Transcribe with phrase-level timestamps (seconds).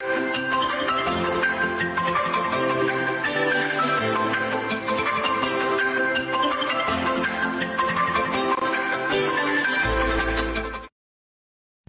[0.00, 0.49] Thank you.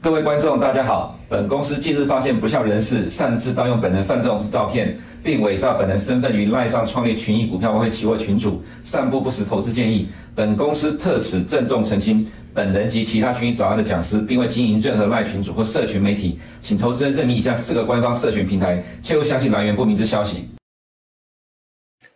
[0.04, 1.16] 各位观众，大家好。
[1.30, 10.10] 本公司近日发现不肖人士擅自盗用本人范仲式照片，并伪造本人身份于赖上创立群益股票外汇期货群组，散布不实投资建议。
[10.34, 20.50] 本公司特此郑重澄清，本人及其他群益早安的讲师，并未经营任何赖群组或社群媒体，请投资人认明以下四个官方社群平台，切勿相信来源不明之消息。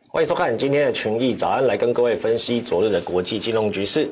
[0.07, 4.09] 欢迎收看今天的群益早安，来跟各位分析昨日的国际金融局势。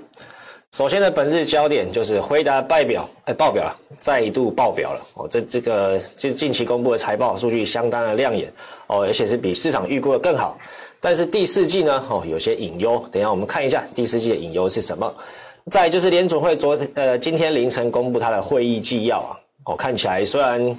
[0.73, 5.27] 首先呢，本日焦点就是辉达拜表，哎，报表了，再度爆表了哦。
[5.29, 8.51] 这这个近近期公布的财报数据相当的亮眼
[8.87, 10.57] 哦，而且是比市场预估的更好。
[10.99, 12.97] 但是第四季呢，哦，有些隐忧。
[13.11, 15.13] 等一下我们看一下第四季的隐忧是什么。
[15.67, 20.75] 再就是联总会昨呃今天凌晨公布它的会议纪要啊，哦，看起来虽然。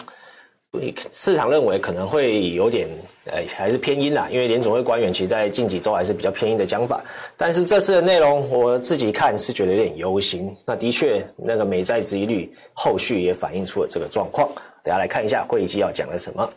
[1.11, 2.89] 市场认为可能会有点，
[3.27, 7.03] 呃，还是偏鹰啦，因为联总会官员其实在近几周还是比较偏鹰的讲法。
[7.37, 10.55] 但是这次的内容，我自己看是觉得有点忧心。
[10.67, 14.49] 那的确，那个美债殖利率后续也反映出了这个状况。
[14.83, 16.49] 等下来看一下会议纪要讲了什么。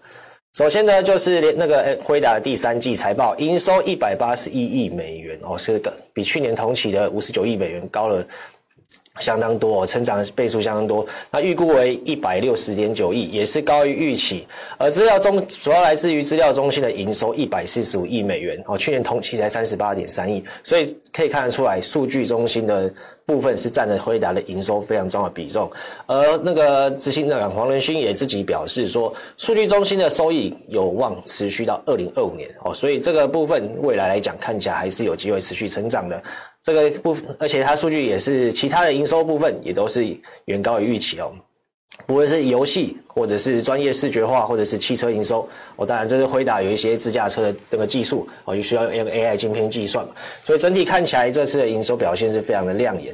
[0.54, 8.26] 首先呢，就是那个诶辉达的第三季财报，营收一百八十一亿美元哦，是个比去年同期的五十九亿美元高了。
[9.20, 11.06] 相当多哦，成长倍数相当多。
[11.32, 14.48] 那预估为一百六十点九亿，也是高于预期。
[14.78, 22.92] 而资料中主要来自于资料中心的营收一百四十五亿美元，哦，去年同期才三十八点三亿，所以可以看得出来，数据中心的
[23.28, 25.70] 部分是占了辉达的营收非常重要的比重。
[26.06, 36.24] 而那个执行长黄仁勋也自己表示说，数据中心的收益有望持续到二零二五年，哦，所以这个部分未来来讲，看起来还是有机会持续成长的。
[36.64, 40.06] 这个部分，而且它数据也是其他的营收部分也都是
[40.46, 41.32] 远高于预期哦。
[42.08, 50.08] 不论是游戏，或者是专业视觉化，或者是汽车营收哦，当然这是回答有一些自驾车的这个技术哦，也需要用 AI 晶片计算，
[50.44, 53.14] 所以整体看起来这次的营收表现是非常的亮眼。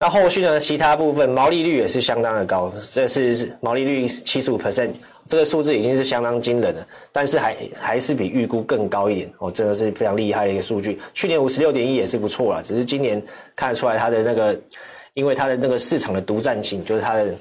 [0.00, 4.90] 那后续呢，其他部分毛利率也是相当的高，这次是毛利率七十五 percent。
[5.26, 10.98] 这个数字已经是相当惊人了，但是还还是比预估更高一点哦，这个是非常厉害的一个数据。
[11.12, 13.22] 去年五十六点一也是不错啦，只是今年
[13.54, 14.58] 看得出来它的那个，
[15.18, 17.34] 因为它的那个市场的独占性，就是它的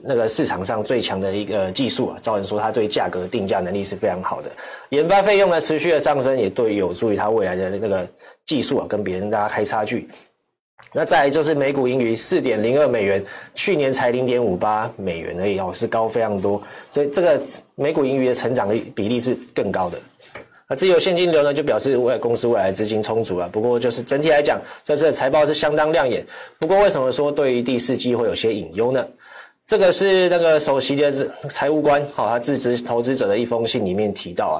[0.00, 4.48] 那个市场上最强的一个技术啊，造成说它对价格定价能力是非常好的。
[4.90, 8.08] 研发费用呢持续的上升，也对有助于它未来的那个
[8.44, 10.08] 技术啊跟别人大家开差距。
[10.92, 16.62] 那再来就是每股盈余四点零二美元，去年才零点五八美元而已哦，是高非常多，
[16.92, 17.40] 所以这个
[17.74, 19.98] 每股盈余的成长的比例是更高的。
[20.68, 23.48] 那自由现金流呢，就表示未来公司未来资金充足了。
[23.48, 26.26] 不过就是整体来讲，这次的财报是相当亮眼。
[26.58, 29.06] 不过为什么说对于第四季会有些隐忧呢？
[29.66, 31.12] 这个是那个首席的
[31.48, 34.58] 财务官好，他致词投资者的一封信里面提到啊，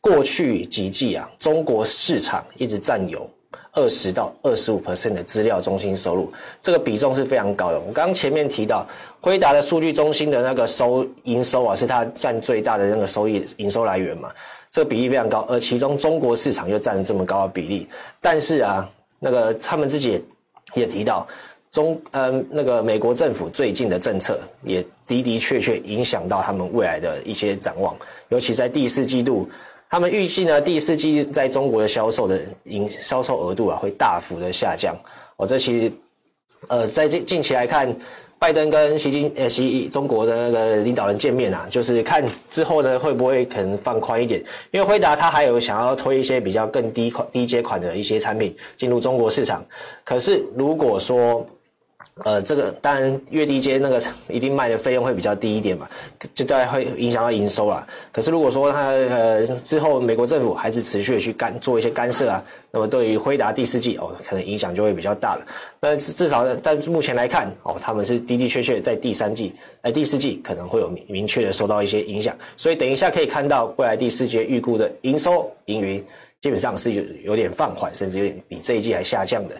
[0.00, 3.28] 过去几季啊，中国市场一直占有。
[3.74, 7.78] 二十到二十五 percent 的资料中心收入，这个比重是非常高的。
[7.78, 8.84] 我刚刚前面提到，
[9.20, 14.30] 辉达的数据中心的那个收营收啊，是它占最大的那个收益营收来源嘛，
[14.70, 15.44] 这个比例非常高。
[15.48, 17.88] 而其中中国市场又占了这么高的比例，
[18.20, 20.22] 但是啊，那个他们自己
[20.74, 21.26] 也，也提到，
[21.70, 27.96] 中嗯那个美国政府最近的政策也的的确确影响到他们未来的一些展望，
[28.28, 29.48] 尤其在第四季度。
[29.90, 34.94] 他们预计呢，第四季在中国的销售的营销售额度啊，会大幅的下降。
[35.38, 35.92] 哦，这其实，
[36.66, 37.88] 呃，在近近期来看，
[38.38, 44.40] 拜登跟习近呃习中国的那个领导人见面啊，就是看之后呢，会不会可能放宽一点？
[44.70, 49.64] 因为辉达他还有想要推一些比较更低款、低阶款的一些产品进入中国市场。
[50.04, 51.44] 可是如果说，
[52.24, 55.88] 呃，这个当然越低阶那个一定卖的费用会比较低一点嘛，
[56.34, 57.86] 就大概会影响到营收啦。
[58.12, 65.46] 可是如果说它呃之后美国政府还是持续的去干做一些干涉啊，那么对于辉达第四季哦，可能影响就会比较大了。
[65.80, 76.04] 但至少但目前来看哦，他们是的的确确在第三季呃第四季可能会有明明确的受到一些影响，所以等一下可以看到未来第四季预估的营收盈余
[76.40, 79.54] 基本上是有有点放缓，甚至有点比这一季还下降的。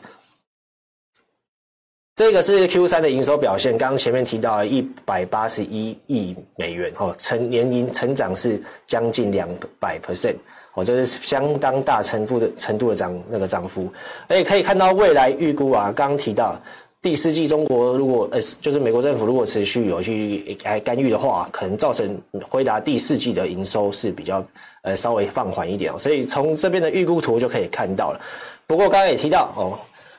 [2.18, 9.48] 这个是 Q 三的营收表现，刚刚前面提到一百八十一亿美元，哦，成年营成长是将近两
[9.78, 10.34] 百 percent，
[10.74, 13.88] 哦，这是相当大程度的程度的涨那个涨幅，
[14.26, 16.60] 而且可以看到未来预估啊，刚刚提到
[17.00, 22.20] 第四季中国如果呃就是美国政府如果持续有去来干预的话，可能造成
[22.50, 24.44] 回答第四季的营收是比较
[24.82, 28.20] 呃稍微放缓一点，所以从这边的预估图就可以看到了。
[28.66, 29.78] 不过刚刚也提到哦。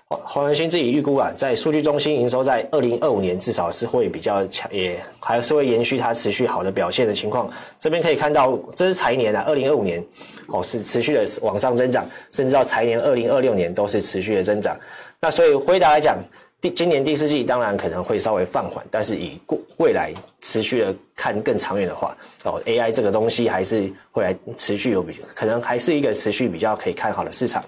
[0.09, 7.47] 黄仁勋自己预估啊，在数据中心营收在二零二五年至少是会比较强，也还是会延续它持续好的表现的情况。
[7.79, 10.03] 这边可以看到，这是财年啊，二零二五年
[10.47, 14.75] 哦是持续的往上增长，甚至到财年二零二六年都是持续的增长。
[15.21, 16.17] 那所以回答来讲。
[16.61, 27.63] 第今年第四季当然可能会稍微放缓，但是以过未来持续的看更长远的话，哦，AI 这个东西还是会来持续有比，可能还是一个持续比较可以看好的市场。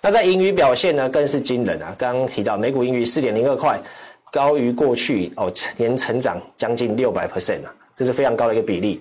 [0.00, 1.94] 那在盈余表现呢，更是惊人啊！
[1.96, 3.80] 刚刚提到美股盈余四点零二块，
[4.32, 9.00] 高于过去哦年成长将近六百 percent 啊，这是非常高的一个比例。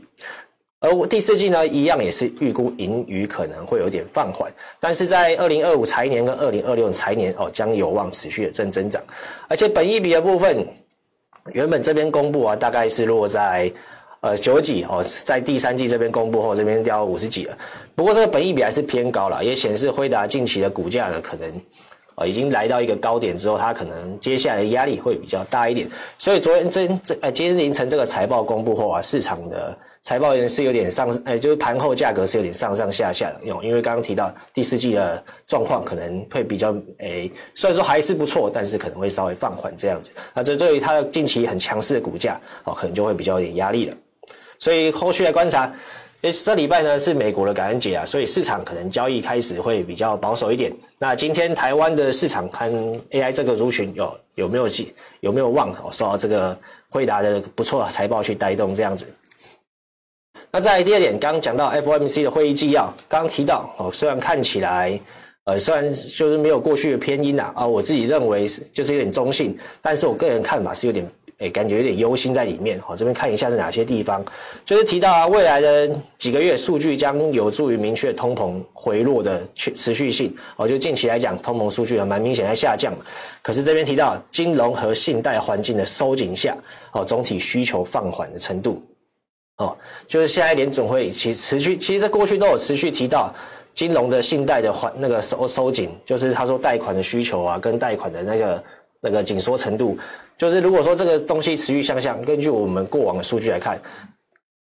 [0.81, 8.99] 而第四季呢，一样也是预估盈余可能会有点放缓，但是在二零二五财年跟二零二六财年哦，将有望持续的正增长。
[9.47, 10.67] 而且本益比的部分，
[11.53, 13.71] 原本这边公布啊，大概是落在
[14.21, 17.55] 呃九几哦，在第三季这边公布后，这边掉五十几了。
[17.93, 21.47] 不过这个本益比还是偏高了，也显示辉达近期的股价呢，可能
[22.15, 25.89] 啊已经来到一个高点之后，它可能接下来的压力会比较大一点。
[26.17, 29.77] 所以昨天这这呃今天凌晨这个财报公布后啊，市场的。
[30.03, 40.11] 财报也是有点上，呃，就是盘后价格是有点上上下下的，因为刚刚提到第四季的状况可能会比较，哎，虽然说还是不错，但是可能会稍微放缓这样子。
[40.33, 43.95] 那这对于它近期很强势的股价，哦，可能就会比较有点压力了。
[44.57, 45.71] 所以后续来观察，
[46.21, 50.71] 哎，这礼拜呢是美国的感恩节啊，所以市场可能交易开始会比较保守一点。
[50.99, 52.71] 那今天台湾的市场看
[53.09, 54.67] AI 这个族群有有没有
[55.21, 56.55] 有没有望哦受到这个
[56.89, 59.07] 辉达的不错的财报去带动这样子。
[60.51, 64.99] 那在第二点，刚刚讲到 FOMC 的会议纪要，刚提到哦，虽然看起来，
[65.45, 71.09] 呃，虽然就是没有过去的偏鹰呐，啊，我自己认为是就是有点中性，但是我个人看法是有点，
[71.41, 72.79] 诶，感觉有点忧心在里面。
[72.79, 74.23] 好，这边看一下是哪些地方，
[74.63, 80.33] 就是提到啊，未来的几个月数据将有助于明确通膨回落的持持续性。
[80.55, 82.93] 哦，就近期来讲，通膨数据还蛮明显在下降。
[83.41, 86.55] 可是这边提到金融和信贷环境的收紧下，
[86.93, 88.81] 哦，总体需求放缓的程度。
[89.57, 89.75] 哦，
[90.07, 93.33] 就是现在联总会其持续，其实在过去都有持续提到
[93.73, 98.63] 金融的信贷的缓那个收收紧，就是他说贷款的需求啊，跟贷款的那个
[99.01, 99.97] 那个紧缩程度，
[100.41, 103.79] 就是如果说这个东西持续向下，根据我们过往的数据来看，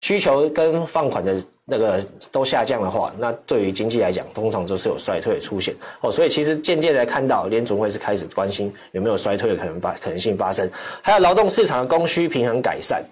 [0.02, 1.36] 需求跟放款的
[1.66, 5.76] 那个都下降的话，那对于经济来讲，通常都是有衰退的出现。
[6.02, 10.68] 哦，所以其实渐渐来看到联总会是开始关心有没有衰退的可能发可能性发生，
[11.04, 13.06] 还有劳动市场的供需平衡改善。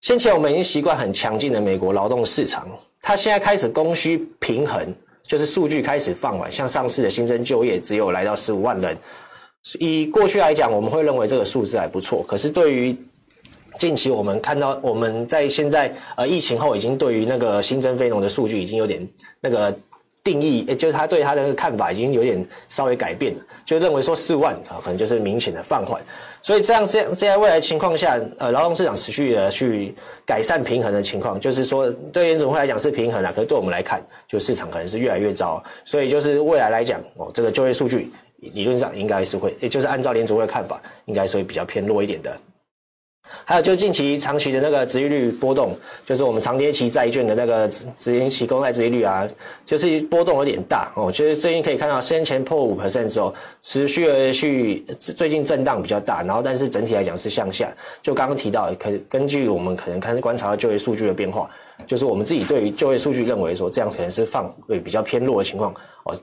[0.00, 2.66] 先前我们已经习惯很强劲的美国劳动市场，
[3.00, 8.98] 它现在开始供需平衡，就是数据开始放缓，像上市的新增就业只有来到十五万人，
[9.78, 12.24] 以过去来讲，我们会认为这个数字还不错。
[12.26, 12.96] 可是对于
[13.78, 19.06] 近期我们看到，我们在现在呃疫情后，已经对于那个新增非农的数据已经有点
[19.40, 19.74] 那个
[20.22, 26.00] 定义，也就是他对他的那个看法已经有点稍微改变了，就认为说四万啊，可能就是明显的放缓。
[26.42, 35.62] 所以这样这样这样未来情况下，呃，劳动市场持续的去改善平衡的情况，就是说对联准会来讲是平衡了，可是对我们来看，就市场可能是越来越糟。
[35.84, 38.10] 所以就是未来来讲，哦，这个就业数据
[38.40, 42.36] 理论上应该是会，也就是按照联准会的看法，应该是会比较偏弱一点的。
[43.44, 49.28] 还有就近期长期的那个殖利率波动，就是我们长跌期债券的那个殖殖期公债殖利率啊，
[49.64, 51.12] 就是波动有点大哦。
[51.12, 53.32] 就是最近可以看到，先前破五 percent 之后，
[53.62, 57.72] 持续的去最近震荡比较大，然后但是整体来讲是向下。
[58.02, 61.48] 就刚刚提到，可根据我们可能开始观察到就业数据的变化，
[61.86, 65.72] 就是我们自己对于就业数据认为说这样可能是放会比较偏弱的情况
[66.04, 66.18] 哦，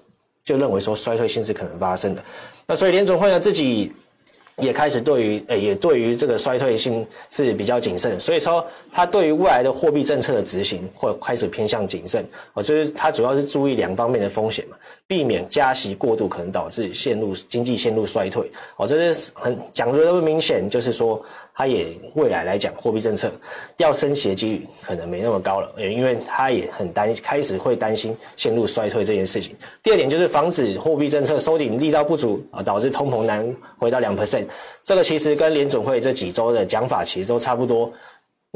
[0.48, 2.24] 就认为说衰退性是可能发生的。
[2.66, 3.92] 那所以联总会呢自己。
[4.60, 8.66] 也开始对于，呃，也对于这个衰退性是比较谨慎，所以说
[8.98, 12.26] 它对于未来的货币政策的执行会开始偏向谨慎，
[12.56, 14.76] 哦，就是它主要是注意两方面的风险嘛，
[15.06, 21.24] 避免加息过度可能导致陷入经济陷入衰退，哦，这是很讲的那么明显，就是说。
[21.60, 23.32] 它也未来来讲，货币政策
[23.78, 29.56] 要升息的几率可能没那么高了，因为它也很担开始会担心陷入衰退这件事情。
[29.82, 34.46] 第二点就是防止货币政策收紧力道不足啊，导致通膨难回到两 percent。
[34.84, 37.92] 这个其实跟联准会这几周的讲法其实都差不多。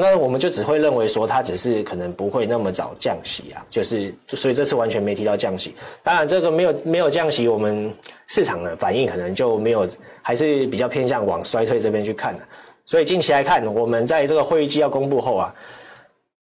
[0.02, 5.76] 那我们就只会认为说，它只是可能不会那么早降息啊，就是所以这次完全没提到降息。
[6.02, 7.94] 当然，这个没有没有降息，我们
[8.26, 9.88] 市场的反应可能就没有，
[10.24, 12.42] 还是比较偏向往衰退这边去看的。
[12.84, 15.54] 所以近期来看，我们在这个会议纪要公布后啊，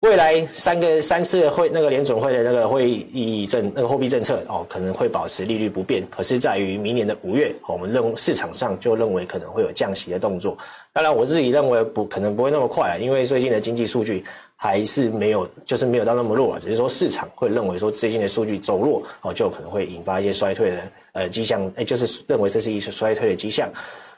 [0.00, 6.06] 未来三个三次会那个联准会的那个会议政那个货币政策哦，可能会保持利率不变。
[6.08, 10.56] 可是，在于明年的五月，我们认市场上就认为可能会有降息的动作。
[10.92, 14.24] 当然，我自己认为不可能不会那么快啊，因为最近的经济数据
[14.54, 16.60] 还是没有，就是没有到那么弱啊。
[16.60, 20.76] 只是说市场会认为说最近的数据走弱哦，就可能会引发一些衰退的
[21.12, 23.68] 呃迹象，哎，就是认为这是一次衰退的迹象。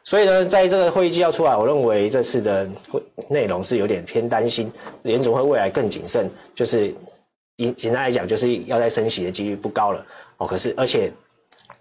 [0.03, 6.93] 所以呢，在这个会议纪要出来，我认为这次的会内容是有点偏担心，联总会未来更谨慎，就是
[7.57, 10.05] 简简单来讲，就是要在升息的几率不高了
[10.39, 10.47] 哦。
[10.47, 11.13] 可是而且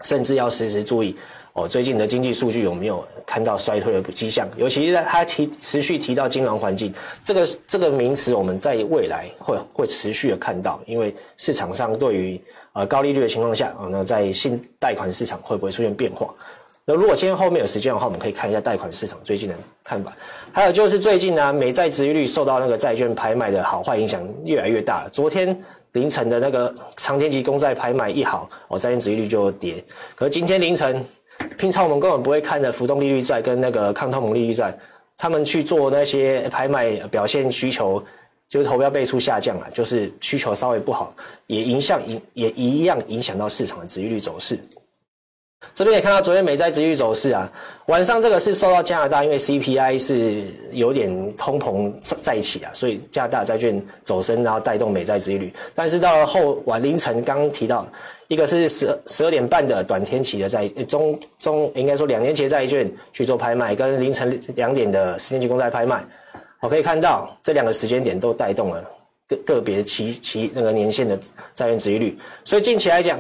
[0.04, 1.16] 甚至要时时注意
[1.54, 4.48] 哦，最近的经济数据有没有看到衰退的迹象？
[4.58, 12.40] 尤其是在他提持续提到金融环境这个这个名词，我们在未来会会持续的看到，因为市场上对于
[12.74, 16.34] 呃高利率的情况下啊，那在新贷款市场会不会出现变化？
[16.90, 19.54] 那如果今天后面有时间的话，我们可以看一下贷款市场最近的
[19.84, 20.12] 看法。
[20.52, 25.08] 还有就是最近呢，美债殖利率受到那个债券拍卖的好坏影响越来越大。
[25.12, 25.56] 昨天
[25.92, 29.84] 凌晨的那个长天期公债拍卖一好，哦，债券殖利率就跌。
[30.16, 31.06] 可是今天凌晨，
[31.60, 34.76] 平常我们根本不会看的浮动利率债跟那个抗通膨利率债，
[35.16, 38.04] 他们去做那些拍卖，表现需求
[38.48, 41.14] 就是投标倍数下降了，就是需求稍微不好，
[41.46, 44.58] 也影响影也一样影响到市场的殖利率走势。
[45.74, 47.50] 这边也看到昨天美债殖利率走势啊，
[47.88, 55.54] 晚上这个是受到加拿大，因为 CPI 是有点通膨在一起啊，所以加拿大债券走升，然后带动美债殖率。
[55.76, 57.88] 但是到了后晚凌晨，刚提到
[58.28, 66.04] 一个是十十二点半的短天期的债中中，应该说两年期债券去做拍卖，跟凌晨两点的十年期公债拍卖，
[66.62, 68.84] 我可以看到这两个时间点都带动了
[69.28, 71.18] 个个别期期那个年限的
[71.54, 73.20] 债券殖率，所以近期来讲。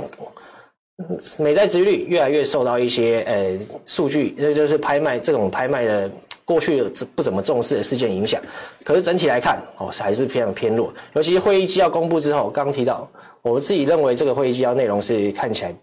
[1.38, 6.12] 美债殖利率越来越受到一些呃数据，那就是拍卖这种拍卖的
[6.44, 6.84] 过去
[7.16, 8.42] 不怎么重视的事件影响。
[8.84, 10.94] 可是整体来看，哦还是非常偏弱。
[11.14, 13.10] 尤其是会议纪要公布之后，刚提到，
[13.42, 15.74] 我自己认为这个会议纪要内容是看起来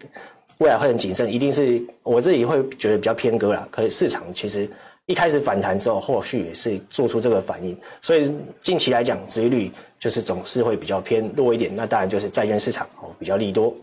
[0.58, 3.66] 未来会很谨慎，一定是我自己会觉得比较偏鸽啦。
[3.70, 4.68] 可是市场其实
[5.06, 8.30] 一开始反弹之后，后续也是做出这个反应，所以
[8.60, 11.74] 近期来讲，殖利率就是总是会比较偏弱一点。
[11.74, 13.74] 那当然就是债券市场哦比较利多。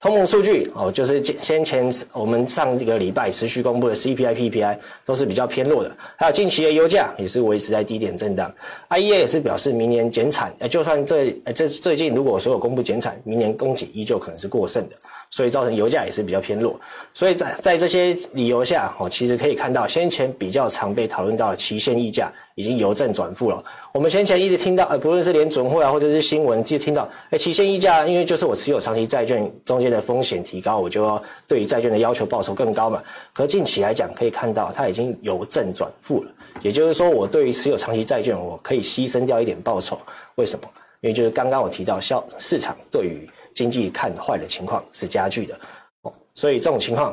[0.00, 8.48] 通膨数据哦，就是先前我们上一个礼拜持续公布的 CPI、PPI 都是比较偏弱的，还有近期的油价也是维持在低点震荡。
[8.90, 14.94] IEA 也是表示明年减产，就算这这最近如果所有公布减产，明年供给依旧可能是过剩的。
[15.30, 16.78] 所以造成油价也是比较偏弱，
[17.12, 23.62] 所以在在这些理由下，哦，其实可以看到先前比较常被讨论到的期限溢价已经由正转负了。
[23.92, 33.02] 我们先前一直听到，呃，不论是联准会啊，或者是新闻，就听到，哎，期限溢价，因为就是我持有长期债券中间的风险提高，我就要对于债券的要求报酬更高嘛。
[33.34, 36.30] 可近期来讲，可以看到它已经由正转负了，
[36.62, 39.98] 也就是说，我对于持有长期债券，我可以牺牲掉一点报酬。
[40.36, 40.66] 为什么？
[41.00, 45.58] 因为就是刚刚我提到，消市场对于经济看坏的情况是加剧的，
[46.32, 47.12] 所以这种情况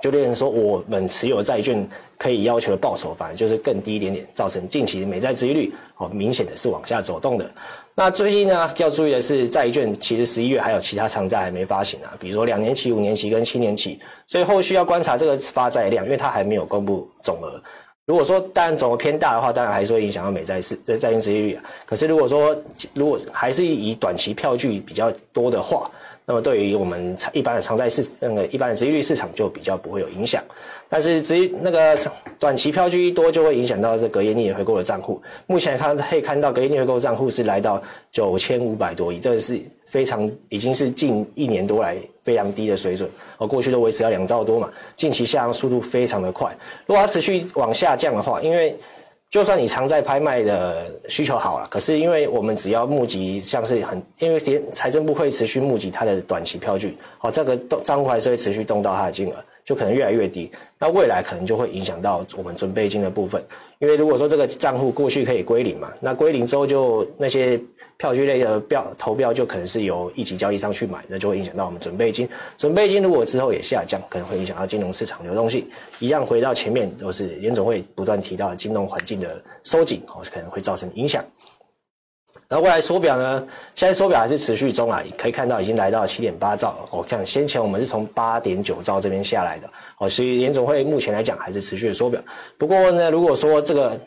[0.00, 7.50] 就变成说，我们持有债券可以要求的报酬反而就是更低一点点，造成近期美债殖利率哦明显的是往下走动的。
[7.94, 17.62] 那最近呢要注意的是，债券其实十一月还有其他长债还没发行啊，比如说两年期、五年期跟七年期，所以后续要观察这个发债量，因为它还没有公布总额。
[18.08, 21.62] 如果说当然总额偏大的话，当然还是会影响到美债市这债券收益率啊。
[21.84, 22.56] 可是如果说
[22.94, 25.90] 如果还是以短期票据比较多的话，
[26.24, 30.42] 那么对于我们一般的长债市那个一般的收益率市场就比较不会有影响。
[30.88, 31.98] 但是至于那个
[32.38, 35.20] 短期票据一多，就会影响到这隔夜逆回购的账户。
[35.46, 41.98] 目前看可以看到隔夜逆回购账户是来到九千五百多亿，这个是非常已经是近一年多来。
[42.28, 43.08] 非常低的水准，
[43.38, 46.54] 而过去都维持到两兆多嘛，近期下降速度非常的快。
[46.84, 48.76] 如果它持续往下降的话，因为
[49.30, 54.38] 就算你常在拍卖的需求好了，可是因为我们只要募集，像是很，因为
[54.72, 59.36] 财政部会持续募集它的短期票据，好，这个账户还是会持续动到它的金额，
[59.68, 60.50] 就可能越来越低。
[60.78, 63.44] 那未来可能就会影响到我们准备金的部分，
[63.80, 67.60] 因为如果说这个账户过去可以归零嘛，那归零之后就那些。
[67.98, 72.28] 票据类的标投标就可能是由一级交易商去买，那就会影响到我们准备金。
[72.56, 75.68] 准备金如果之后也下降，可能会影响到金融市场流动性。
[75.98, 81.24] 一样回到前面，都是联总会不断提到金融环境的收紧，哦，可能会造成影响。
[82.48, 86.88] 然后未来缩表呢，现在缩表还是持续中啊，可以看到已经来到七点八兆。
[86.90, 92.20] 我看先前我们是从八点九兆这边下来的，哦，所以联总会目前来讲还是持续的缩表。
[92.56, 93.98] 不过呢，如果说这个。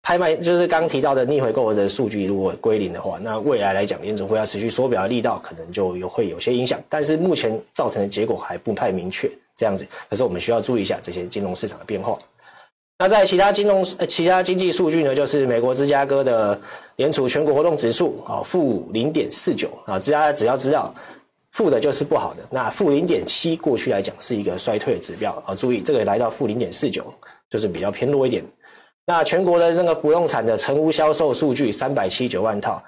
[0.00, 6.80] 拍卖就是刚提到的逆回购的数据，如果归零的话，那未来来讲，联总会要持续缩表的力道，可能就有会有些影响。
[6.88, 9.86] 但是目前造成的结果还不太明确，这样子。
[10.08, 12.16] 可是我们需要注意一下这些金融市场的变化。
[13.00, 16.60] 那在其他金融、呃、其他经济数据呢，就是美国芝加哥的
[16.96, 20.92] 联储全国活动指数啊，负零点四九啊，大家只要知道
[21.52, 27.06] 负的就是不好的，那负零点七过去来讲是一个衰退的指标啊，注意这个来到负零点四九，
[27.48, 28.42] 就是比较偏弱一点。
[29.06, 32.82] 那全国的那个不动产的成屋销售数据三百七十九万套，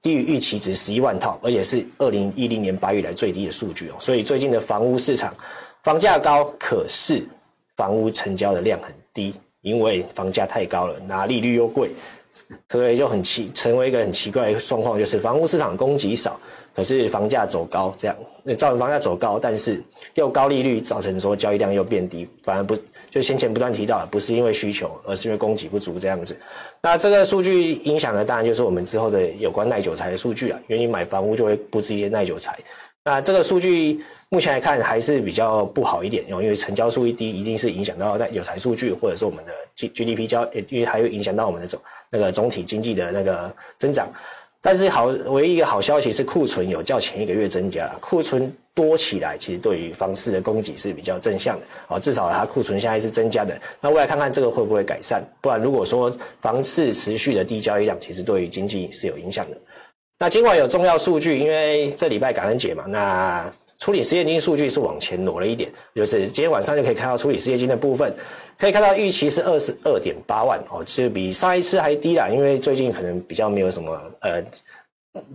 [0.00, 3.94] 低于预期值十一万套，而且是二零一零年八月以来最低的数据哦。
[3.98, 5.34] 所以最近的房屋市场
[5.82, 7.26] 房价高，可是
[7.76, 11.90] 房屋成交的量很低，因为房价太高了，拿利率又贵，
[12.68, 16.38] 所以就很奇，成为一个很奇怪的状况，就是房屋市场供给少，
[16.74, 19.82] 可是房价走高，这样那造成房价走高，但是
[20.14, 22.76] 又高利率造成说交易量又变低，反而不。
[23.10, 26.38] 就先前不断提到，不是因为需求，而是因为供给不足这样子。
[26.82, 32.58] 那这个数据影响的当然就是我们之后的有关耐久财的数据啊，因为你买房屋就会布置一些耐久财。
[33.08, 33.98] 那这个数据
[34.28, 44.12] 目前来看还是比较不好一点，因为成交数一低，一定是影响到那有财数据，或者是我们的 G G D P 交，因为还会影响到我们的总那个总体经济的那个增长。
[44.60, 53.58] 但是好，唯一一个好消息是库存有较前一个月增加，库存多起来，其实对于房市的供给是比较正向的啊，至少它库存现在是增加的。
[53.80, 55.24] 那未来看看这个会不会改善？
[55.40, 59.56] 不然如果说房市持续的低交易量，其实对于经济是有影响的。
[60.18, 63.50] 那今晚有重要数据，因为这礼拜感恩节嘛，那。
[63.78, 68.12] 处理失业金数据是往前挪了一点，就是今天晚上就可以看到处理失业金的部分，
[68.58, 74.42] 可以看到预期是二十二点八万哦，是比上一次还低啦，因为最近可能比较没有什么呃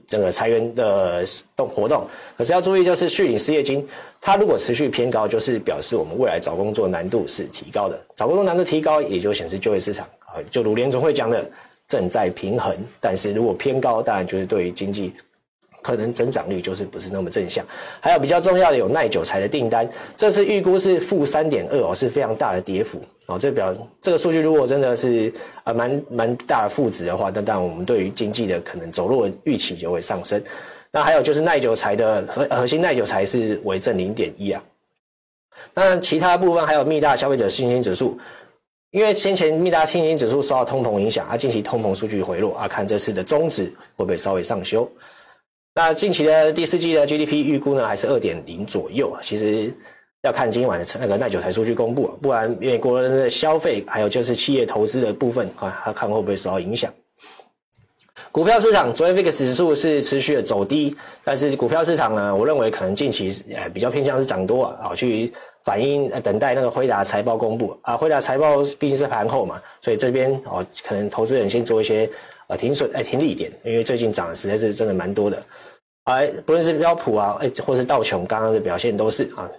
[0.05, 1.23] 这个裁员的
[1.55, 2.05] 动活动。
[2.37, 3.87] 可是要注意，就是续领失业金，
[4.19, 11.49] 它如果持续偏高，就是表示我们未来找工作难度是提高的，找工作难度提高，也就显示就业市场啊，就如联总会讲的
[11.87, 12.75] 正在平衡。
[12.99, 15.13] 但是如果偏高，当然就是对于经济。
[15.81, 17.65] 可能增长率就是不是那么正向，
[17.99, 19.85] 还有比较重要的有耐久材的订单，
[20.15, 23.37] 这次预估是负三点二哦，是非常大的跌幅哦。
[23.37, 25.29] 这表这个数据如果真的是
[25.65, 30.41] 啊蛮蛮大的负值的话，那当然我们对于经济的可能走弱预期就会上升。
[30.89, 34.63] 那还有就是耐久材的核核心耐久材是为正零点一啊。
[35.73, 38.17] 那其他部分还有密大消费者信心指数，
[38.93, 43.63] 因为先前密达信心指数受到通膨影响，啊近期通膨数据回落啊，看这次的中值
[43.95, 44.87] 会不会稍微上修。
[45.73, 49.19] 那近期的第四季的 GDP 预估呢，还是二点零左右啊。
[49.23, 49.73] 其实
[50.21, 56.93] 要看今晚的那个耐久财数据公布啊，不然美国人的消费还有就是企业投资的部分啊，他看会不会受到影响。
[58.31, 67.97] 股票市场昨天 VIX 指数是持续的走低，但是股票市场呢，我认为可能近期呃比较偏向是涨多啊，去反映呃等待那个辉达财报公布啊。
[67.97, 72.09] 辉达财报毕竟是盘后嘛，所以这边哦可能投资人先做一些。
[72.47, 75.41] 呃，停损哎，停利点，因为最近涨的实在是真的蛮多的，
[76.03, 79.49] 哎，不论是标普啊，哎，或是道琼，刚刚的表现都是啊，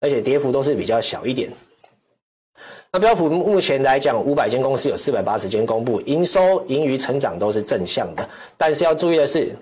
[0.00, 1.50] 而且跌幅都是比较小一点。
[2.90, 9.54] 那标普目前来讲，五百间公司有四百八十间公布营收、盈余成长都是正向的，但是要注意的是，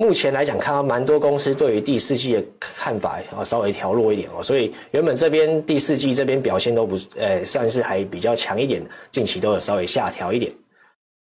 [0.00, 8.80] 目前来讲看到蛮多公司对于第四季的看法啊稍微调弱一点哦，所以原本这边第四季这边表现都不呃算是还比较强一点，
[9.10, 10.52] 近期都有稍微下调一点。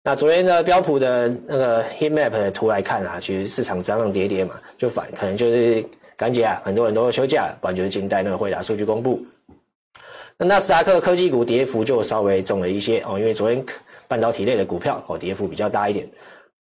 [0.04, 5.82] 那昨天的标普的那个 heat map 的图来看啊，其实市场涨涨跌跌嘛，就反可能就是
[6.14, 9.24] 感觉啊，很多人都休假，不然就是静待那个辉达数据公布。
[10.36, 13.64] 那纳斯达克科技股跌幅就稍微重了一些哦，因为昨天
[14.06, 16.06] 半导体类的股票哦跌幅比较大一点。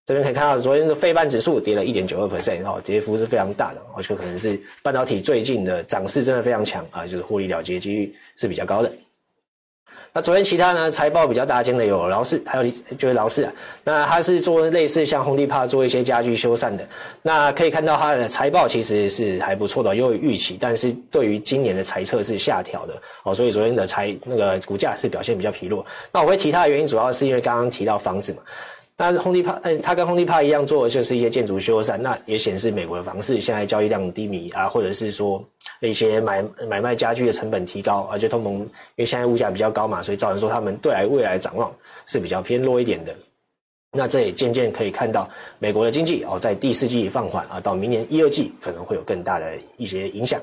[0.06, 8.92] 这边可以看到昨天的费半指数跌了一点九二 percent 哦，跌幅是非常大的，哦，就可能是半导体最近的涨势真的非常强啊，就是获利了结几率是比较高的。
[10.12, 16.88] 那昨天其他呢，财报比较大间的有劳氏，还有就是劳氏啊，那它是做类似像红地帕做一些家具修缮的。
[17.20, 25.84] 那可以看到它的财报其实是还不错的，优于预期，但是对于今年的财测是下调的哦，所以昨天的财那个股价是表现比较疲弱。
[26.12, 28.38] 那我会提它的原因，主要是因为刚刚提到房子嘛。
[28.98, 35.44] 那 Home Depot，呃，它跟 Home Depot 一样做的就是一些建筑修缮，那也显示美国的房市现在交易量低迷啊，或者是说
[35.80, 41.70] 一些买买卖家具的成本提高，而且通膨，因为现在物价比较高嘛，所以造成说他们对来未来展望
[42.06, 43.14] 是比较偏弱一点的。
[43.92, 45.28] 那这也渐渐可以看到
[45.58, 50.40] 美国的经济哦，在第四季放缓啊，到明年一二季可能会有更大的一些影响。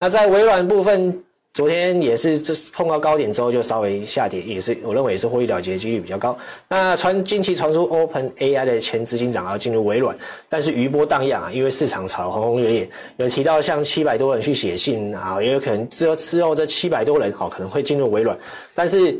[0.00, 1.22] 那在微软部分。
[1.56, 6.36] 昨天也是，这碰到高点之后就稍微下跌，也是我认为也是获利了结几率比较高。
[6.68, 10.14] 那传近期传出 Open AI 的前执行长要进入微软，
[10.50, 18.36] 但是余波荡漾啊，因为市场炒得轰轰烈烈，有提到像七百多人去写信啊，也有可能之后之后这七百多人好可能会进入微软，
[18.74, 19.18] 但是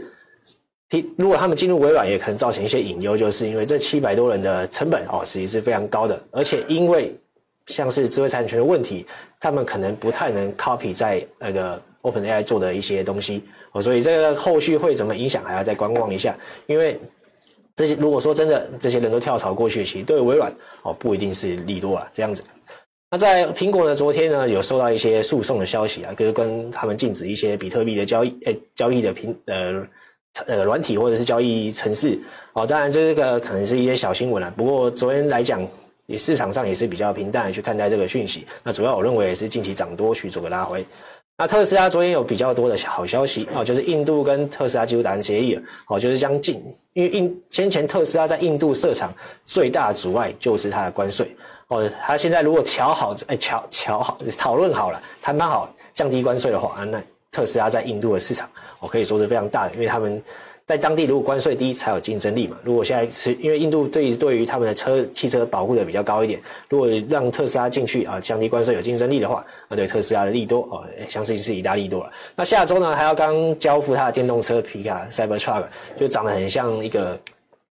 [0.90, 7.18] 提如果他们进入微软，也可能造成一些隐忧，就是因为这七百多人的成本哦，实际是非常高的，而且因为
[7.68, 9.06] 像是知识产权的问题，
[9.40, 11.80] 他们可能不太能 copy 在那个。
[12.10, 13.42] OpenAI 做的一些东西
[13.72, 16.36] 哦，所以这个后续会怎么影响，还要再观望一下。
[16.66, 16.98] 因为
[17.74, 22.42] 这些如果说真的这些人都跳槽过去，其实对微软哦不一定是利多啊，这样子。
[23.10, 29.86] 那在苹果呢，昨天呢有收到一些诉讼的消息啊，就是跟他们禁止一些比特币的交易，诶，交易的平呃
[30.46, 32.18] 呃软体或者是交易程式
[32.54, 32.66] 哦。
[32.66, 35.66] 当然这个可能是一些小新闻了，不过昨天来讲，
[36.06, 38.44] 也市场上也是比较平淡的去看待这个讯息。
[38.62, 40.84] 那主要我认为也是近期涨多去做个拉回。
[41.38, 46.62] 那特斯拉昨天有比较多的好消息哦，就是印度跟特斯拉几乎达成协议了哦，就是将近，
[46.94, 49.12] 因为印先前特斯拉在印度设厂
[49.44, 51.36] 最大的阻碍就是它的关税
[51.68, 56.98] 哦，它现在如果调好哎调调好讨论好了谈判好降低关税的话，啊那
[57.30, 58.48] 特斯拉在印度的市场
[58.80, 60.22] 哦可以说是非常大的，因为他们。
[60.66, 62.56] 在当地如果关税低才有竞争力嘛。
[62.64, 72.10] 如果现在是因为印度对对于他们的车汽车保护的比较高一点，如果让特斯拉进去啊，降低关税有竞争力的话，那对特斯拉的利多哦，相信是意大利多了。
[72.34, 75.64] 那下周呢还要刚交付他的电动车皮卡 Cybertruck，
[75.96, 77.16] 就长得很像一个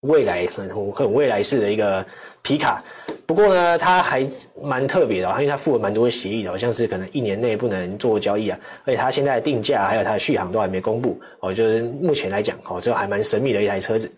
[0.05, 2.05] 未来很很未来式的一个
[2.43, 2.83] 皮卡。
[3.27, 4.27] 不过呢，它还
[4.63, 14.11] 蛮特别的，因为它附了蛮多协议的，好像是可能一年内不能做交易啊，而且它现在的定价还有它的续航都还没公布哦，就是目前来讲哦，这还蛮神秘的一台车子。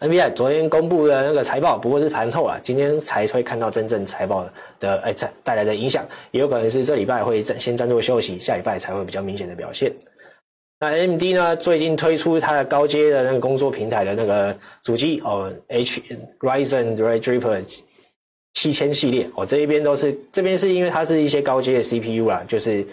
[0.00, 4.46] NVI 昨天公布的那个财报，不过是盘后啊，今天才会看到真正财报
[4.80, 9.92] 的哎带带来的影响，也有可能是这礼拜会暂先暂作休息，下礼拜才会比较明显的表现。
[10.78, 11.56] 那 AMD 呢？
[11.56, 16.02] 最近推出它的高阶的那个工作平台的那个主机哦，H
[16.40, 17.82] Ryzen Threadripper
[18.52, 22.86] 七千系列哦，这一边都是这边是因为它是一些高阶的 CPU 啦，就是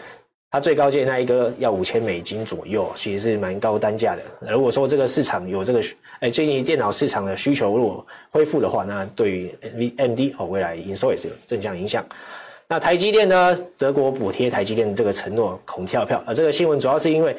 [0.49, 4.21] 它最高阶那一个要五千美金左右，其实是蛮高单价的。
[4.49, 5.81] 如果说这个市场有这个
[6.21, 9.53] 哎，最近电脑市场的需求如果恢复的话，那对于
[9.97, 12.05] AMD 哦未来营收也是有正向影响。
[12.69, 13.59] 那台积电呢？
[13.77, 17.35] 德国补贴台积电这个承诺恐跳票啊，这个新闻主要是因为。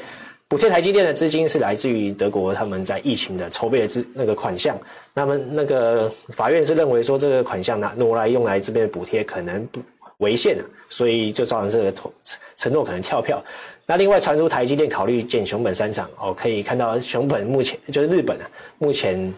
[0.54, 4.78] 补贴台积电的资金是来自于德国，他们在疫情的筹备的资那个款项。
[5.12, 9.80] 那么那个法院是认为说这个款项拿挪来用来这边补贴可能不
[10.18, 12.12] 违宪的，所以就造成这个承
[12.56, 13.42] 承诺可能跳票。
[13.84, 19.34] 那另外传出台积电考虑建熊本三厂哦，可以看到熊本目前就是日本啊，目前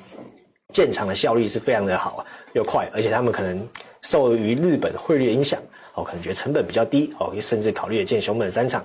[0.71, 3.67] 建厂的效率是非常的好啊，又快，而且他们可能
[4.03, 5.59] 受于日本汇率影响
[5.95, 8.85] 哦，可能觉得成本比较低哦，甚至考虑建熊本三厂。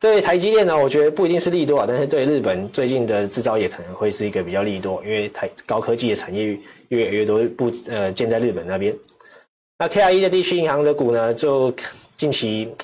[0.00, 8.94] 对台积电呢，我觉得不一定是利多啊，但是对日本最近的制造业可能会是一个比较利多，因为台高科技的产业越来越多不呃建在日本那边。
[9.78, 11.74] 那 KIE 的地区银行的股呢，就
[12.16, 12.74] 近期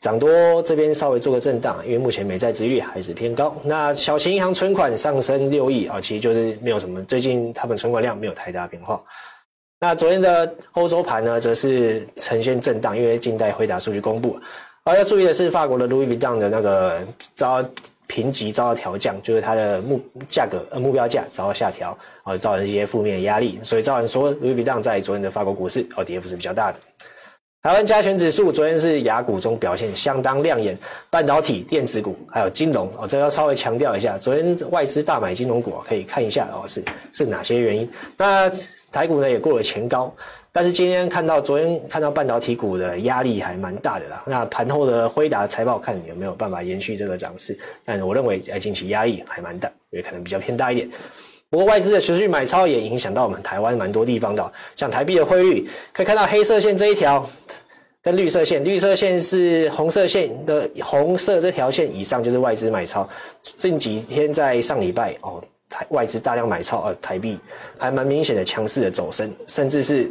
[0.00, 3.54] 涨多，这边稍微做个震荡，因为目前美债殖利率还是偏高。
[3.64, 9.02] 那小型银行存款上升六亿啊，其实就是没有什么，最近他们存款量没有太大变化。
[9.80, 14.40] 那昨天的欧洲盘呢，则是呈现震荡，因为近代辉达数据公布。
[14.84, 17.00] 而要注意的是，法国的 Louis Vuitton 的那个
[17.34, 17.62] 遭
[18.06, 26.78] 评级遭到调降，就是它的目价格呃目标价遭到下调，啊，造成一些负面的压力，所以造成说 Louis Vuitton 在昨天的法国股市哦跌幅是比较大的。
[27.60, 30.78] 台湾加权指数昨天是雅股中表现相当亮眼，
[31.10, 37.90] 半导体、电子股还有金融哦，这要稍微强调一下，昨天外资大买金融股，可以看一下哦是是哪些原因。
[38.16, 38.50] 那
[38.90, 40.14] 台股呢也过了前高。
[40.50, 44.24] 但是今天看到，昨天看到半导体股的压力还蛮大的啦。
[44.26, 47.56] 那盘后的辉达财报看有没有办法延续这个涨势？
[47.84, 50.88] 但我认为近期压力还蛮大，也可能比较偏大一点。
[51.50, 57.28] 不过外资的持续买超也影响到我们台湾蛮多地方的，像台币的汇率，可以看到黑色线这一条
[58.02, 63.08] 跟绿色线，绿色线是红色线的红色这条线以上就是外资买超。
[63.42, 67.38] 近几天在上礼拜哦，台外资大量买超，呃，台币
[67.78, 70.10] 还蛮明显的强势的走升，甚至是。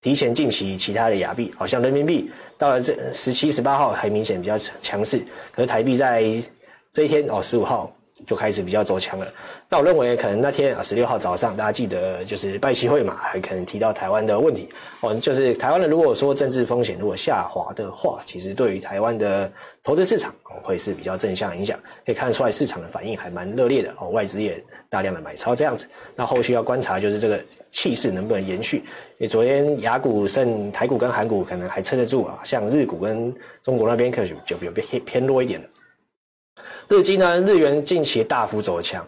[0.00, 5.18] 提前近期其他的亚币，好像人民币到了这十七、十八号还明显比较强势，
[5.52, 6.22] 可是台币在
[6.90, 7.94] 这一天哦，十五号
[8.26, 9.26] 就开始比较走强了。
[9.68, 14.68] 那我认为可能那天啊，十六号早上大家记得就是拜习会嘛，还可能提到台湾的问题
[15.00, 19.50] 哦，就是台湾的如果说政治风险如果下滑的话，其实对于台湾的
[19.82, 25.86] 投资市场哦会是比较正向影响，可以看得出来市场的反应还蛮热烈的哦，外资也大量的买超这样子。
[26.16, 28.84] 那后续要观察就是这个气势能不能延续，因
[29.20, 35.66] 为昨天雅股剩台股跟韩股可能还撑得住啊，像日股跟中国那边可能就比较偏偏弱一点了。
[36.90, 39.06] 日经呢，日元近期大幅走强。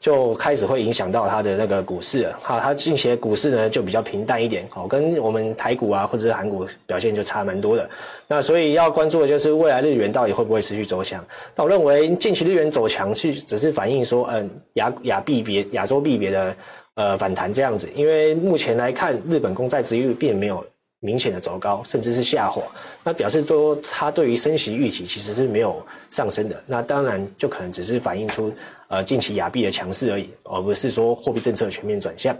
[0.00, 7.88] 就开始会影响到它的那个股市了，好，它近期的股市呢就比较平淡一点，好，跟我们台股啊或者是韩股表现就差蛮多的。
[8.28, 11.24] 那所以要关注的就是未来日元到底会不会持续走强。
[11.56, 16.56] 那我认为近期日元走强是只是反映说，嗯，亚亚币别亚洲币别的
[16.96, 20.62] 呃反弹这样子，因为目前来看日本公债值率并没有
[21.04, 22.62] 明显的走高，甚至是下滑，
[23.04, 26.56] 那表示说它对于升息预期其实是没有上升的。
[26.66, 28.52] 那当然就可能只是反映出。
[28.88, 32.36] 呃，近期亚币的强势而已，而不是说货币政策全面转向。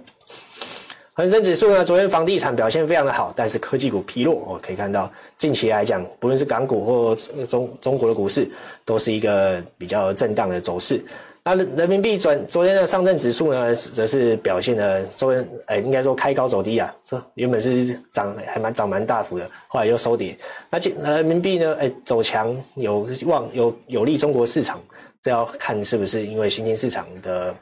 [1.14, 4.34] 恒生指数呢，昨天房地产表现非常的好，但是科技股疲弱。
[4.34, 8.48] 我可以看到，近期来讲，不论是港股或中中国的股市，
[8.84, 11.02] 都是一个比较震荡的走势。
[11.46, 20.34] 那人民币转昨天的上证指数呢，则是表现的昨天，呃，应该说开高走低啊，说原本是涨还蛮涨蛮大幅的，后来又收跌。
[20.70, 24.82] 那这人民币呢，哎，走强有望有有利中国市场，
[25.20, 27.54] 这要看是不是因为新兴市场的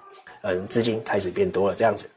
[0.42, 2.08] 嗯资金开始变多了这样子。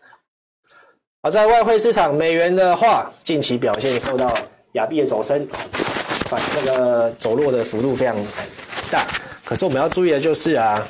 [1.24, 4.32] 而在外汇市场，美元的话，近期表现受到
[4.74, 5.48] 亚币的走升，
[6.30, 8.16] 反那个走弱的幅度非常
[8.92, 9.08] 大。
[9.44, 10.88] 可是我们要注意的就是啊。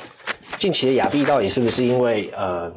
[0.58, 2.72] 近期的亚币到底是不是因为呃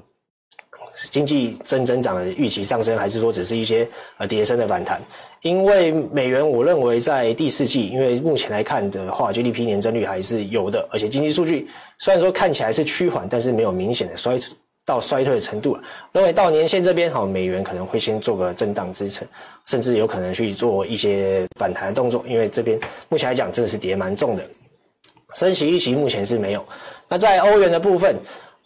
[1.11, 3.87] 经济增增长的预期上升，还是说只是一些
[4.17, 5.01] 呃跌升的反弹？
[5.41, 14.37] 因为美元，我认为在第四季，因为目前来看的话，GDP 年增率还是有的，而且经济数据虽然说看起来是趋缓，但是没有明显的衰
[14.85, 15.79] 到衰退的程度。
[16.11, 19.25] 认为到年线这边，好，美元可能会先做个震荡支撑，
[19.67, 24.43] 甚至有可能去做一些反弹的动作，因为这边目前来讲真的是跌蛮重的。
[25.35, 26.65] 升息预期目前是没有。
[27.09, 28.15] 那在欧元的部分，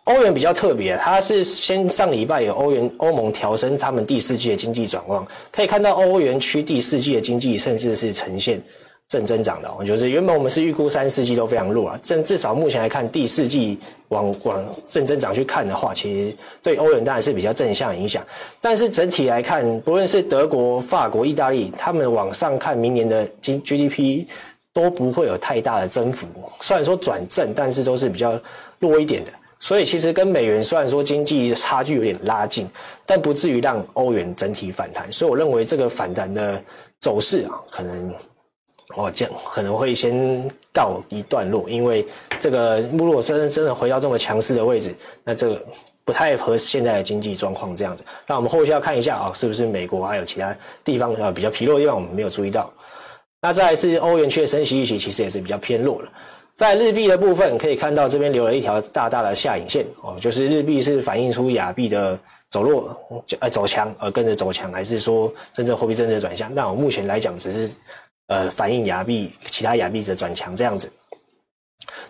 [0.03, 8.61] 欧元比较特别，它是先上礼拜有欧元欧盟调升他们第四季的经济展望，可以看到欧元区第四季的经济甚至是呈现
[9.07, 9.73] 正增长的。
[9.79, 13.79] 我觉得原本我们是预估三四季都非常弱啊，正至少目前来看第四季
[14.09, 18.21] 往往正增长去看的话，其实对欧元当然是比较正向影响。
[18.59, 24.25] 但是整体来看，不论是德国、法国、意大利，他们往上看明年的 GDP。
[24.73, 26.27] 都不会有太大的增幅，
[26.59, 28.39] 虽然说转正，但是都是比较
[28.79, 29.31] 弱一点的。
[29.59, 32.67] 所以其实跟美元虽然说经济差距有点拉近，
[33.05, 35.09] 但不至于让欧元整体反弹。
[35.09, 36.61] 所以我认为这个反弹的
[36.99, 38.13] 走势啊，可能
[38.97, 42.05] 我这样可能会先告一段落，因为
[42.41, 45.65] 这个如果真真的回到这么强势的位置，那这个
[46.03, 48.03] 不太合现在的经济状况这样子。
[48.27, 52.69] 那我们后续要看一下啊，是不是美国还有其他地方啊比较疲弱的地方，我们没有注意到。
[53.43, 56.09] 那再来是欧元区的升息预期，其实也是比较偏弱了。
[56.55, 62.17] 在日币的部分，可以看到这边留了一条大大的下影线哦，就是日币是反映出亚币的
[62.49, 62.97] 走弱，
[63.41, 66.55] 呃走强而跟着走强，还是说真正货币政策转向？
[66.55, 67.75] 那我目前来讲，只是
[68.27, 70.89] 呃反映亚币其他亚币的转强这样子。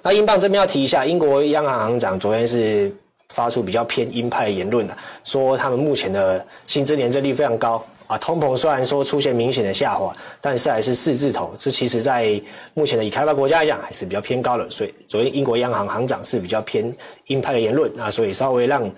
[0.04, 2.96] 那英镑这边要提一下，英国央行行长昨天是
[3.30, 7.84] 发出比较偏鹰派言论了，说他们目前的薪资年增率非常高。
[8.08, 12.42] 啊，通膨虽然说出现明显的下滑，但是还是四字头，这其实在
[12.74, 14.70] 目前的已开发国家来讲还是比较偏高的。
[14.70, 16.94] 所以昨天英国央行行长是比较偏
[17.28, 18.89] 鹰派的言论，那所以稍微让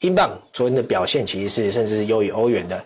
[0.00, 2.82] 英镑昨天的表现其实是甚至是优于欧元的。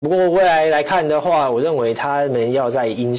[0.00, 3.16] 不过未来来看的话，我认为他们要在英，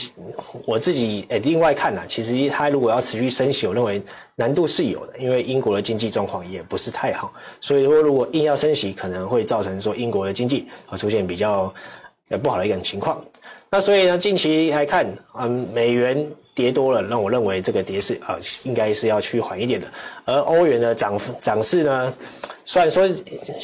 [0.66, 4.02] 我自己诶另外看呢，其实他如果要持续升息，我认为
[4.36, 11.74] 难度是有的，因为英国的经济状况也不是太好，所以说如果硬要升息，可能会造成说英国的经济啊出现比较
[12.30, 13.24] 呃不好的一种情况。
[13.70, 15.06] 那所以呢，近期来看，
[15.40, 19.88] 嗯，美元跌多了，让我认为这个跌势啊应该是要趋缓一点的，
[20.26, 22.14] 而欧元的涨涨势呢，
[22.66, 23.08] 虽然说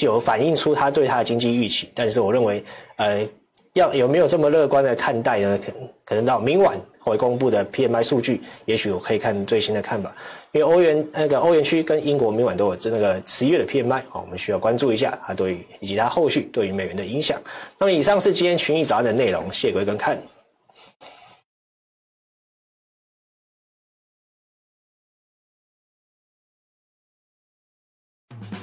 [0.01, 2.63] 有反映出他对他的经济预期，但是我认为。
[2.97, 3.25] 呃，
[3.73, 5.58] 要有没有这么乐观的看待呢？
[5.58, 5.71] 可
[6.03, 10.13] 可能到明晚会公布的 PMI 数据，也许我可以看最新的看法。
[10.51, 17.39] 因为欧元那个欧元区跟英国明晚都有那个十一月的 PMI 哦，我们需要关注一下它对于以及它后续对于美元的影响。
[17.77, 20.17] 那么以上是今天群益早安的内容，谢谢各位观看。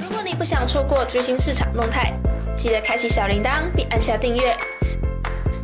[0.01, 2.13] 如果你不想错过最新市场动态。
[2.57, 4.57] 记得开启小铃铛并按下订阅。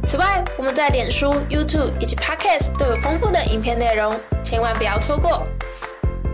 [0.04, 5.46] 此外，我们在脸书、YouTube 以及 Podcast 都有丰富的影片内容，千万不要错过。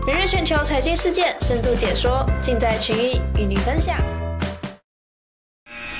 [0.05, 3.95] 每日全球财经事件深度解说，尽在群益与你分享。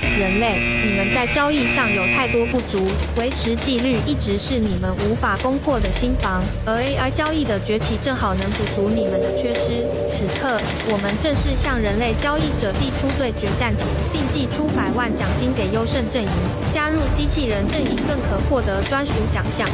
[0.00, 2.86] 人类，你们在交易上有太多不足，
[3.16, 6.42] 维持纪律一直是你们无法攻破的心防。
[6.64, 9.84] 而 AI 交易的崛起正好能补足你们的缺失。
[10.10, 10.60] 此刻，
[10.90, 16.30] 我们正式向人类交易者递出对决战帖，并寄出百万奖金给优胜阵营。
[16.72, 19.68] 加入机器人阵营更可获得专属奖项。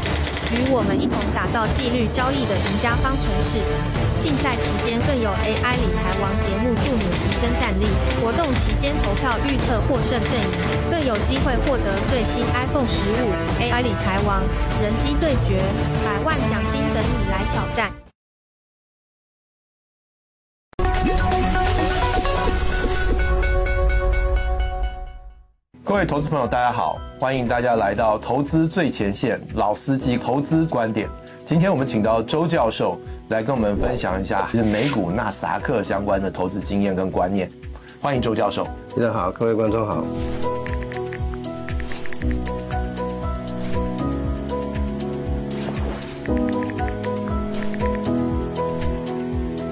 [0.56, 3.60] 与我们一同打造纪律交易的赢家方程式。
[4.22, 7.86] 竞赛期间更有 AI 理财王节目助你提升战力。
[8.20, 10.50] 活动期间投票预测获胜阵营，
[10.90, 13.30] 更有机会获得最新 iPhone 十五。
[13.60, 14.42] AI 理财王，
[14.82, 15.60] 人机对决，
[16.04, 18.05] 百万奖金等你来挑战。
[25.86, 31.08] 各位投资朋友，大家好，欢迎大家来到投资最前线，老司机投资观点。
[31.44, 37.48] 今天我们请到周教授来跟我们分享一下，就是美股纳斯达克相关的投资经验跟观念。
[38.00, 40.02] 欢迎周教授，大家好，各位观众好。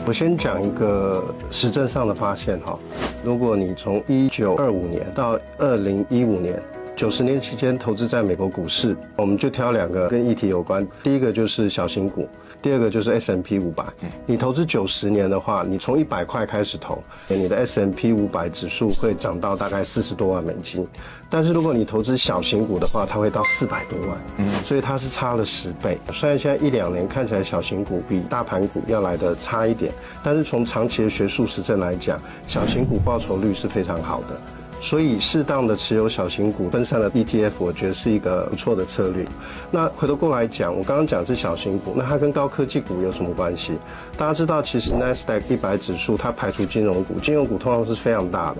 [0.07, 2.79] 我先讲一个实证上的发现哈，
[3.25, 6.61] 如果你从一九二五年到二零一五年，
[6.97, 10.87] 九十年期间投资在美国股市，我们就挑两个跟议题有关。
[11.03, 12.29] 第一个就是小型股，
[12.63, 13.85] 第二个就是 S M P 五百。
[14.25, 20.87] 你投资九十年的话，你从一百块开始投，你的 S M P 五百指数会涨到大概四十多万美金。
[21.29, 24.17] 但是如果你投资小型股的话，它会到四百多万。
[24.37, 25.99] 嗯，所以它是差了十倍。
[26.13, 34.41] 虽然现在一两年看起来小型股比大盘股要来的差一点，但是从长期的学术实证来讲，小型股报酬率是非常好的。
[34.85, 39.25] 所以，适当的持有小型股分散的 ETF，我觉得是一个不错的策略。
[39.71, 43.73] 那回头过来讲，我刚刚讲是小型股，那它跟高科技股有什么关系？
[44.19, 48.59] 大家知道，其实 Nasdaq 一百指数它排除金融股，金融股通常是非常大的。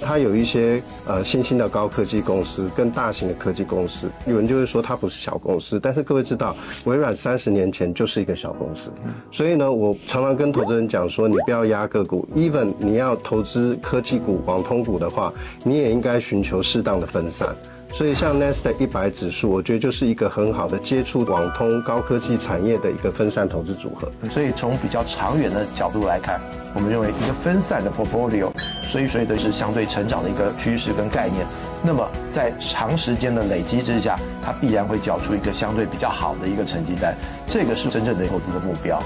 [0.00, 6.56] 它有一些呃新兴的高科技公司，跟大型的科技公司，有人就会说它不是小公司，但是各位知道，
[6.86, 8.90] 微软三十年前就是一个小公司，
[9.30, 15.32] 所以呢，我常常跟投资人讲说，你不要压个股，even 你要投资科技股、网通股的话，
[15.64, 17.48] 你也应该寻求适当的分散。
[17.92, 24.10] 所以像 Nasdaq 一百指数，我觉得就是一个很好的接触网通高科技产业的一个分散投资组合。
[24.28, 26.38] 所以从比较长远的角度来看，
[26.76, 31.46] 我们认为一个分散的 portfolio，所以所以都是相对成长的一个趋势跟概念。
[31.82, 37.14] 那么在长时间的累积之下，它必然会缴出一个相对比较好的一个成绩单。
[37.46, 39.02] 这个是真正的投资的目标。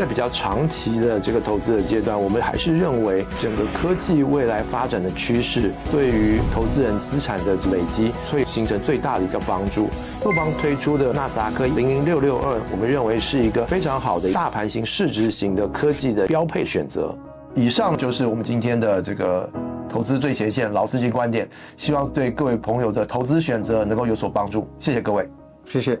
[0.00, 9.90] 在比较长期的这个投资的阶段，我们还是认为整个科技未来发展的趋势对于投资人资产的累积会形成最大的一个帮助。
[10.22, 17.14] 富邦推出的纳斯达克零零六六二，我们认为是一个非常好的大盘型、市值型的科技的标配选择。
[17.54, 19.46] 以上就是我们今天的这个
[19.86, 24.66] 投资最前线老司机观点，希望对各位朋友的投资选择能够有所帮助。
[24.78, 25.28] 谢谢各位，
[25.66, 26.00] 谢谢。